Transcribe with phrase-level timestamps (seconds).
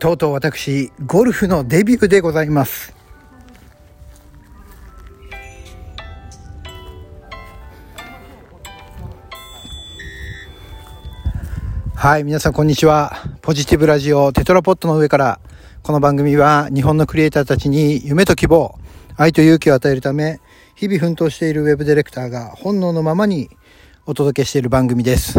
[0.00, 2.94] とうとう私、ゴルフのデビューでございます。
[11.94, 13.12] はい、皆さんこんにちは。
[13.42, 15.38] ポジティブラジオテトラポットの上から、
[15.82, 18.78] この番組は日本のクリエイターたちに夢と希望、
[19.18, 20.40] 愛と勇気を与えるため、
[20.76, 23.50] 日々奮闘しているウェブディレクターが本能のままに
[24.06, 25.38] お届けしている番組です。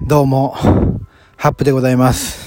[0.00, 0.54] どうも、
[1.36, 2.41] ハップでございます。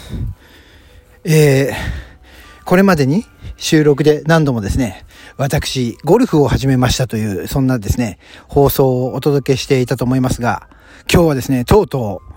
[1.28, 3.26] えー、これまでに
[3.58, 5.06] 収録で何度もですね、
[5.38, 10.70] 私、ゴルフを始めましたという、そんなですね、放送をお届けしていたと思いますが、
[11.12, 12.34] 今日はですね、とうとう、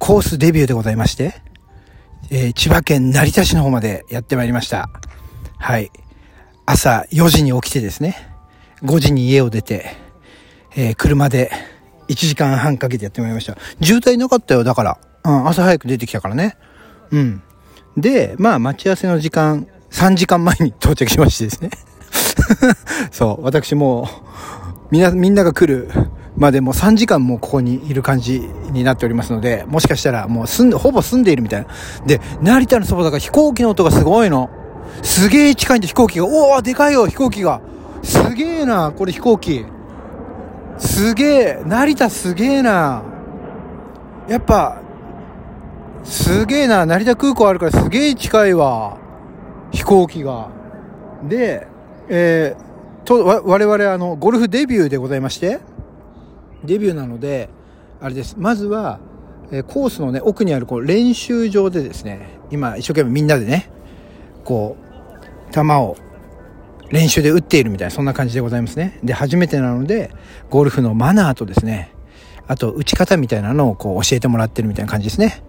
[0.00, 1.34] コースデビューでございまして、
[2.30, 4.88] えー千葉県成田市の方までやってまいりました。
[5.58, 5.92] はい。
[6.66, 8.16] 朝4時に起きてですね、
[8.82, 9.94] 5時に家を出て、
[10.74, 11.52] えー車で
[12.08, 13.56] 1時間半かけてやってまいりました。
[13.80, 14.98] 渋滞なかったよ、だから。
[15.24, 16.56] うん、朝早く出てきたからね。
[17.12, 17.42] うん。
[17.96, 21.70] で、まあ、待ち合わせの時間、3時間前に到着しましてですね。
[23.12, 24.08] そう、私も、
[24.90, 25.90] みんな、みんなが来る
[26.36, 28.40] までもう3時間もここにいる感じ
[28.72, 31.66] になっておりますので、もしかしたらもう住んで、ほぼ住んでいるみたいな。
[32.06, 34.50] で、成田のそばだから飛行機の音がすごいの。
[35.02, 36.26] すげえ近いんで飛行機が。
[36.26, 37.60] おおでかいよ、飛行機が。
[38.02, 39.64] すげえな、これ飛行機。
[40.78, 43.02] すげえ、成田すげえな。
[44.28, 44.80] やっぱ、
[46.04, 48.98] すげえな、成田空港あるからすげえ近いわ。
[49.70, 50.48] 飛行機が。
[51.28, 51.66] で、
[52.08, 55.60] えー、と、わ我々あの、ゴルフデビューでございまして、
[56.64, 57.48] デビューなので、
[58.00, 58.36] あれです。
[58.38, 59.00] まずは、
[59.50, 63.70] えコースのね、奥にあるこう練習場でですね、今一生懸命みんなでね、
[64.44, 64.76] こ
[65.50, 65.96] う、球を
[66.90, 68.98] 練習で打っているみたいな、そんな感じでございますね。
[69.04, 70.10] で、初めてなので、
[70.50, 71.92] ゴルフのマナーとですね、
[72.48, 75.42] あと打ち方みたいなのをこう教えてもらってるみたいな感じですね。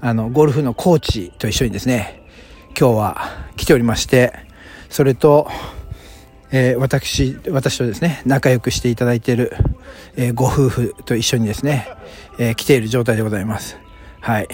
[0.00, 2.22] あの、ゴルフのコーチと一緒にですね、
[2.78, 3.16] 今日は
[3.56, 4.32] 来ておりまして、
[4.88, 5.48] それと、
[6.52, 9.52] えー私、私とですね、仲良くしていただいている、
[10.16, 11.86] えーご夫婦と一緒にですね、
[12.38, 13.76] えー来ている状態でございます。
[14.20, 14.48] はい。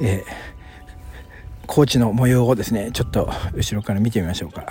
[0.00, 0.54] えー
[1.66, 4.66] コーチの模様をですね、ちょっと後ろから見てみましょうか。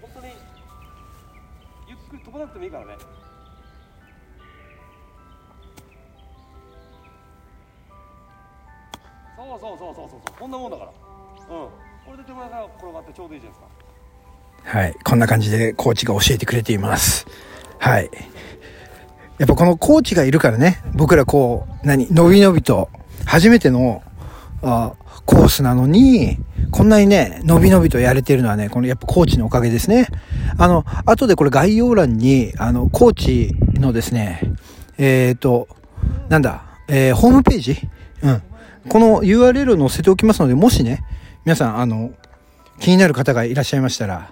[0.00, 0.32] 本当に
[1.88, 2.92] ゆっくり飛ばなくてもいいからね
[9.60, 11.68] そうそうそうそうそうこんなもんだからうん
[12.06, 13.76] これで手前が転がってちょうどいいじゃないですか
[14.78, 14.96] はい。
[15.04, 17.26] こんな感じでコーチが教えてくれています。
[17.78, 18.10] はい。
[19.38, 22.88] やっぱこのコーチがいるからね、僕らこう、何、のびのびと、
[23.24, 24.02] 初めての、
[24.62, 26.38] あコースなのに、
[26.72, 30.08] こんなにね、のびのびとやれてるのはね、このやっぱコーチのおかげですね。
[30.58, 34.40] あの、後でこれ概要欄に、あの、コーチのですね、
[34.98, 35.68] えっ、と、
[36.28, 37.88] なんだ、えーホームページ？
[38.22, 38.42] うん。
[38.88, 41.04] この URL を載せておきますので、もしね、
[41.44, 42.12] 皆さん、あの、
[42.80, 44.30] 気になる方がいらっしゃいましたら、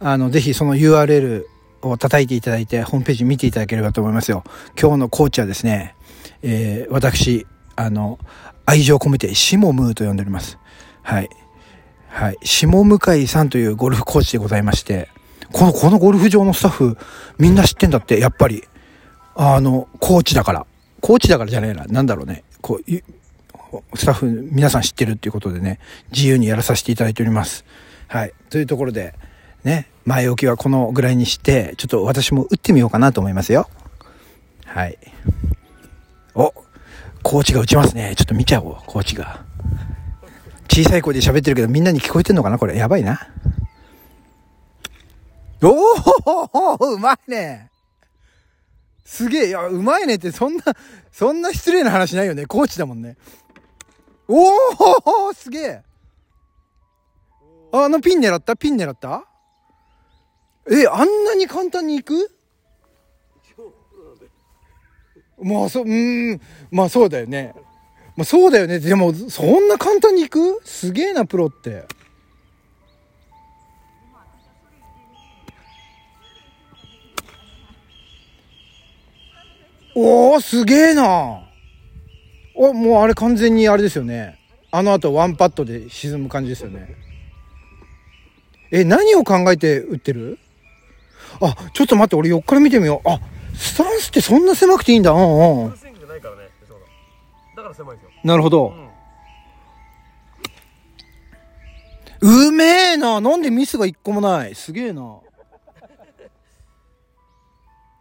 [0.00, 1.44] あの、ぜひその URL
[1.82, 4.44] を叩いていただいて、ホームページ見ていただければと思いますよ。
[4.80, 5.94] 今日のコーチはですね、
[6.42, 8.18] えー私、あの、
[8.66, 10.58] 愛情込めて、シモムーと呼んでおります。
[11.02, 11.30] はい。
[12.08, 12.38] はい。
[12.44, 15.08] 下向井さんというゴルフコーチでございまして、
[15.52, 16.96] この、このゴルフ場のスタッフ、
[17.38, 18.64] みんな知ってんだって、やっぱり。
[19.34, 20.66] あの、コーチだから。
[21.00, 21.84] コーチだからじゃねえな。
[21.86, 22.44] なんだろうね。
[22.60, 22.92] こう、
[23.94, 25.78] スタッフ皆さん知ってるっていうことでね、
[26.10, 27.64] 自由にやらさせていただいております。
[28.08, 28.34] はい。
[28.50, 29.14] というところで、
[29.64, 33.68] ね、前置きはこのぐらいにして、ちょっと私も打ってみようかなと思いますよ。
[34.66, 34.98] はい。
[36.34, 36.52] お、
[37.22, 38.14] コーチが打ちますね。
[38.16, 39.44] ちょっと見ちゃおう、コーチが。
[40.68, 42.76] 小さい声で喋ってるけどみんなに聞こえてんのかなこれ。
[42.76, 43.28] やばいな。
[45.62, 45.70] お
[46.80, 47.70] おうまいね
[49.04, 50.62] すげえ、いや、うまいねって、そんな、
[51.12, 52.46] そんな失礼な話ないよね。
[52.46, 53.16] コーチだもんね。
[54.28, 55.82] おおすげえ
[57.72, 58.54] あのピン狙った？
[58.56, 59.24] ピン狙った？
[60.70, 62.30] え、あんなに簡単に行く？
[65.42, 66.40] まあ、そう、うん、
[66.70, 67.54] まあそうだよね。
[68.14, 68.78] まあそうだよね。
[68.78, 70.60] でも、そんな簡単に行く？
[70.64, 71.84] すげえな、プロって。
[79.96, 81.41] おー、すげえな。
[82.70, 84.38] お、もうあれ完全にあれですよね。
[84.70, 86.94] あの後ワンパットで沈む感じですよね。
[88.70, 90.38] え、何を考えて打ってる？
[91.40, 93.08] あ、ちょっと待って、俺横から見てみよう。
[93.08, 93.20] あ、
[93.54, 95.10] スタンスってそんな狭くていいんだ。
[95.10, 95.70] うんうん。
[95.70, 98.68] だだから狭いんですよなるほど。
[98.76, 98.92] うん
[102.24, 105.18] うめえななんでミスが一個もないすげえな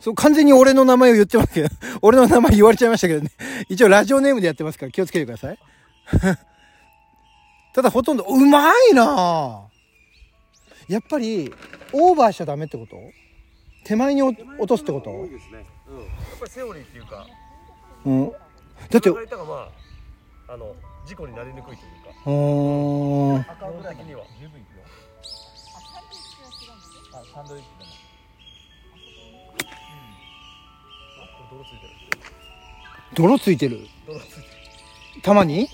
[0.01, 1.69] そう、完全に俺の名前を言ってますけど、
[2.01, 3.29] 俺の名前言われちゃいましたけどね。
[3.69, 5.59] 一応ラジオネームでやってますから気をつけてください。
[7.73, 9.61] ただほとんどうまいな
[10.89, 11.53] やっぱり
[11.93, 12.97] オーバーしちゃダメってこと？
[13.85, 14.35] 手前に落
[14.67, 15.09] とすってこと？
[15.11, 15.65] 多いですね。
[15.87, 15.99] うん。
[15.99, 16.07] やっ
[16.39, 17.27] ぱりセオリーっていうか
[18.05, 18.31] うん。
[18.31, 18.37] だ
[18.97, 19.17] ってま
[20.49, 20.75] ああの
[21.05, 22.09] 事故になりにくいというか。
[22.25, 23.37] ー。
[23.39, 24.23] ん基本的には。
[24.41, 24.83] 十分いくよ
[27.13, 27.90] あサンドイッチでも
[31.51, 31.93] 泥ついてる。
[33.13, 33.87] 泥ついてる。
[34.07, 34.45] 泥ついてる。
[35.21, 35.57] たまに？
[35.57, 35.67] はい。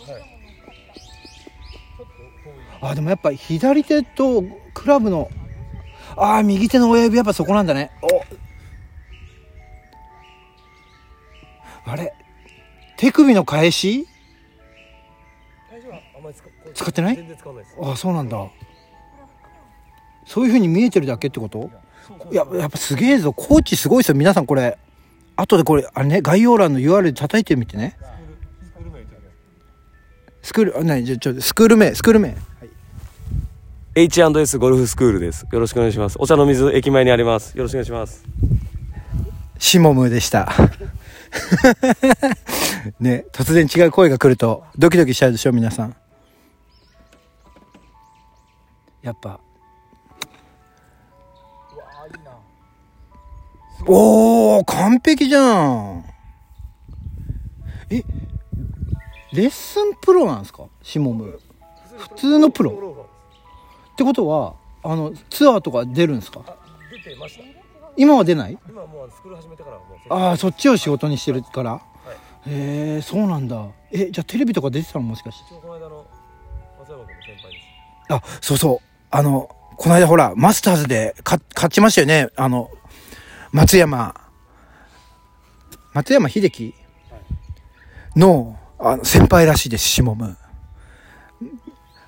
[2.81, 4.43] あでもやっぱ左手と
[4.73, 5.29] クラブの
[6.15, 7.91] ああ右手の親指やっぱそこなんだね。
[8.01, 8.07] お。
[11.89, 12.13] あれ？
[12.97, 14.07] 手首の返し？
[16.73, 17.37] 使ってない？
[17.81, 18.47] ああそうなんだ。
[20.25, 21.69] そういう風に見えてるだけってこと？
[22.31, 23.31] いややっぱすげえぞ。
[23.31, 24.77] コーチすごいですよ皆さんこれ
[25.37, 27.97] 後でこれあれね概要欄の URL で叩いてみてね。
[30.41, 32.35] スクールあ何じゃあちょスクール名スクール名。
[33.95, 35.47] H&S ゴルフスクールです。
[35.51, 36.17] よろしくお願いします。
[36.19, 37.57] お茶の水駅前にあります。
[37.57, 38.23] よろしくお願いします。
[39.57, 40.53] シモムでした。
[42.99, 45.95] ね、突然違う声が来るとドキドキしちゃうでしょ、皆さん。
[49.01, 49.39] やっぱ。
[53.89, 56.05] おー、完璧じゃん。
[57.89, 58.03] え、
[59.31, 60.65] レッスンプロなんですか？
[60.83, 61.39] シモム。
[61.97, 63.07] 普通のプロロ
[63.93, 66.41] ってことは、あの、ツアーとか出るんですか？
[66.45, 66.55] あ
[66.91, 67.43] 出てました
[67.95, 68.57] 今は出ない？
[68.67, 71.71] 今もうスクール始めてからはもうああ、そっちを仕事にしてるから。
[71.71, 71.81] はい
[72.49, 73.67] へえ、そうなんだ。
[73.91, 75.53] え、じゃあテレビとか出てたのもしかして？
[75.53, 76.05] 一応この間の
[76.79, 78.85] 松山君の先輩ですあ、そうそう。
[79.11, 82.29] あの、この間ほら、マスターズでか勝ちましたよね。
[82.35, 82.69] あの、
[83.51, 84.13] 松山、
[85.93, 86.73] 松山秀樹？
[88.15, 90.37] のあの先輩らしいです、シモム。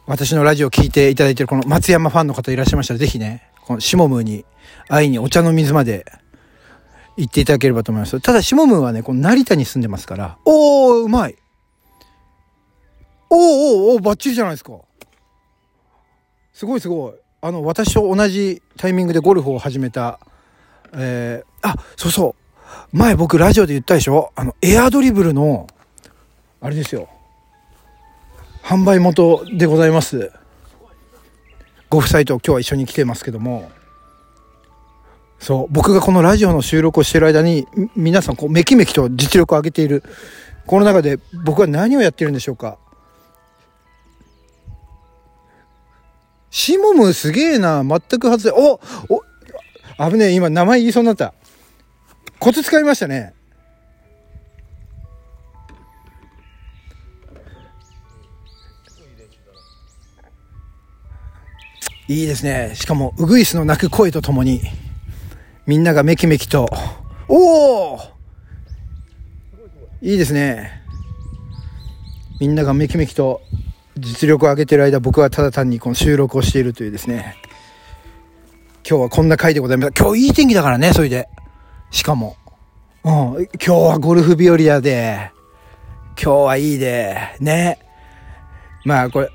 [0.06, 4.44] 私のラジオを聞いていただいてるこの松山ファンの方いらっしゃいましたら、ぜひね、このシモムに
[4.88, 6.06] 会いにお茶の水まで
[7.16, 8.20] 行っていただければと思います。
[8.20, 11.38] ただ、シモムはね、この成田に住んでますから、おー、うまい
[13.30, 14.74] おーおーおー、バッチリじゃないですか。
[16.54, 17.14] すごいすごい。
[17.42, 20.20] あの、私と同じタイミングでゴルフを始めた、
[20.94, 22.36] えー、あ、そうそ
[22.94, 22.98] う。
[22.98, 24.32] 前僕ラジオで言ったでしょ？
[24.36, 25.68] あの、エアドリブルの、
[26.62, 27.10] あれですよ。
[28.64, 30.32] 販売元でございます。
[31.90, 33.72] ご夫妻と今日は一緒に来てますけども、
[35.40, 37.66] そう、僕がこのラジオの収録をしてる間に、
[37.96, 40.04] 皆さんこう、めきめきと実力を上げている。
[40.68, 42.78] この中で僕は何をやってるんでしょうか？
[46.52, 47.84] シモムすげえな。
[47.84, 48.52] 全く外れ。
[48.52, 48.80] お
[49.14, 49.24] お
[50.00, 50.32] 危ねえ。
[50.32, 51.34] 今名前言いそうになった。
[52.40, 53.34] コツ使いましたね。
[62.08, 62.72] いいですね。
[62.74, 64.62] しかも、ウグイスの鳴く声とともに、
[65.68, 66.68] みんながめきめきと、
[67.28, 68.00] おお
[70.02, 70.82] いいですね。
[72.40, 73.42] みんながめきめきと
[73.98, 77.36] 実力を上げてる間、僕はただ単にこの収録をしているというですね。
[78.90, 79.94] 今日はこんな回でございます。
[79.96, 81.30] 今日いい天気だからね、それで。
[81.92, 82.38] しかも。
[83.04, 83.12] うん。
[83.12, 85.32] 今日はゴルフ日和やで。
[86.20, 87.16] 今日はいいで。
[87.40, 87.78] ね。
[88.86, 89.30] まあこれ、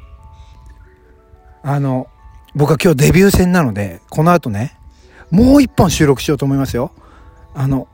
[1.62, 2.08] あの、
[2.56, 4.76] 僕は今日デビュー戦なので、この後ね、
[5.30, 6.90] もう一本収録しようと思いますよ。
[7.54, 7.86] あの、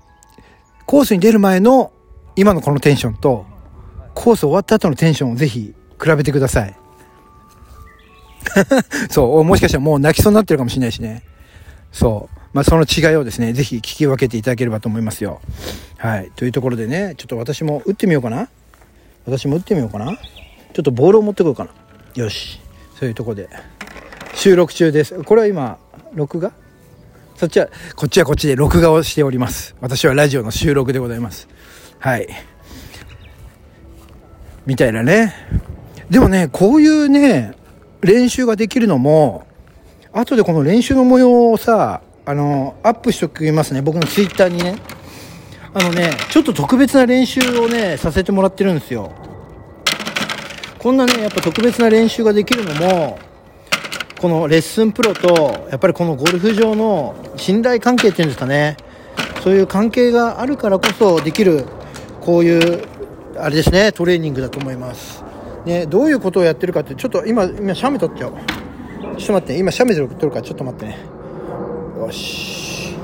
[0.86, 1.92] コースに出る前の
[2.36, 3.44] 今のこのテンションと、
[4.14, 6.74] コース終わった後のテンションをぜひ比べてください。
[9.10, 11.22] そう、もしかしたらもう泣きそうになってるかもしれないしね。
[11.92, 12.36] そう。
[12.52, 15.40] まあその違いをですね、ぜひ聞き分けていただければと思いますよ。
[15.98, 16.30] はい。
[16.34, 18.48] というところでね、ちょっと私も打ってみようかな。
[19.26, 20.16] 私も打ってみようかな。
[20.72, 21.70] ちょっとボールを持ってこようかな。
[22.14, 22.60] よし。
[22.98, 23.48] そういうとこで。
[24.34, 25.22] 収録中です。
[25.24, 25.78] これは今、
[26.14, 26.52] 録画？
[27.36, 29.74] そっちは、こっちはこっちで録画をしております。
[29.80, 31.48] 私はラジオの収録でございます。
[31.98, 32.28] はい。
[34.66, 35.34] みたいなね。
[36.10, 37.52] でもね、こういうね、
[38.02, 39.46] 練習ができるのも、
[40.12, 43.82] 後でこの練習の模様をさ、あの、アップしておきますね。
[43.82, 44.76] 僕のツイッターにね。
[45.72, 49.12] あのね、ちょっと特別な練習をね、させてもらってるんですよ。
[50.80, 53.18] こんなね、やっぱ特別な練習ができるのも、
[54.20, 58.76] このレッスンプロと、やっぱりこのゴルフ場の信頼関係っていうんですかね。
[59.44, 61.64] そういう関係があるからこそできる、
[62.20, 62.84] こういう、
[63.38, 65.22] あれですね、トレーニングだと思います。
[65.64, 68.59] ね、どういうことをやってるかって、ちょっと今、今、写メ撮っちゃおう。
[69.16, 70.98] ちょっと待って、今、写メ撮るからちょっと待ってね。
[71.98, 72.96] よし。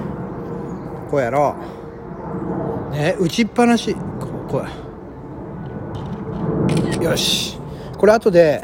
[1.10, 1.56] こうやろ
[2.90, 2.94] う。
[2.94, 3.94] ね、打ちっぱなし。
[4.48, 4.64] こ
[7.00, 7.04] う。
[7.04, 7.58] よし。
[7.98, 8.62] これ後で、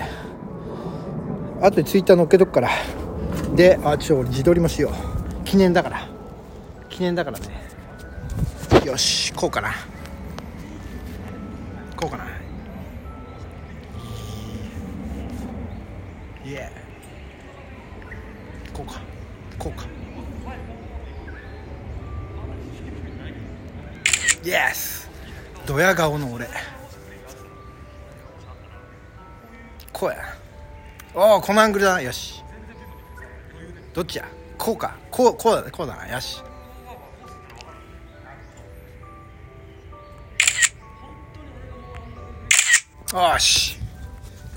[1.63, 2.71] あとでツイッター載っけとくから
[3.55, 6.09] であちょ俺自撮りもしよう記念だから
[6.89, 7.47] 記念だからね
[8.85, 9.71] よしこうかな
[11.95, 12.29] こうかない
[16.47, 16.69] え
[18.73, 19.01] こうか
[19.57, 19.87] こうか
[24.45, 25.09] イエス
[25.67, 26.49] ドヤ顔の俺。
[29.93, 30.17] こうや
[31.15, 32.03] おおこのアングルだな。
[32.03, 32.43] よし。
[33.95, 34.25] どっちや？
[34.59, 34.97] こうか。
[35.11, 36.09] こうこうだこうだな。
[36.13, 36.43] よし。
[43.13, 43.79] よし。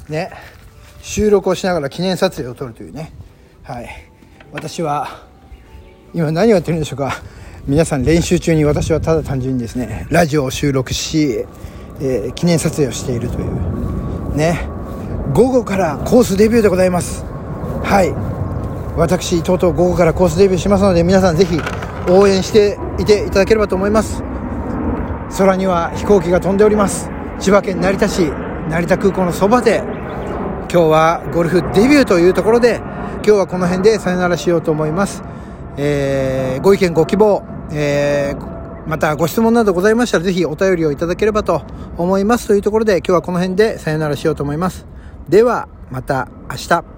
[0.10, 0.32] ね。
[1.02, 3.12] 収録をしながら記念撮影を撮るというね。
[3.62, 3.90] はい。
[4.52, 5.28] 私は
[6.14, 7.22] 今何をやってるんでしょうか。
[7.68, 11.46] 皆さん練習中に私はただ単純にですねラジオを収録し、
[12.00, 14.70] えー記念撮影をしているというね。
[15.34, 17.26] 午後からコースデビューでございます。
[17.84, 18.14] はい。
[18.96, 21.60] 私とうとう午後からコースデビューしますので皆さんぜひ
[22.08, 24.22] 応援していていただければと思います。
[25.36, 27.10] 空には飛行機が飛んでおります。
[27.40, 28.30] 千葉県成田市
[28.70, 29.82] 成田空港のそばで
[30.72, 35.24] 今日はゴルフデビューというところで今日はこの辺でさよならしようと思います、
[35.78, 38.56] えーご意見ご希望、えー
[38.88, 41.64] またご質問などございましたらぜひお便りをいただければと
[41.98, 42.48] 思います。
[42.48, 44.86] というところで今日はこの辺でさよならしようと思います。
[45.28, 46.95] ではまた明日。